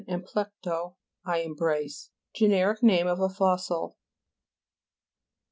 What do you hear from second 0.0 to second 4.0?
ampledo, I em brace. Generic name of a fossil.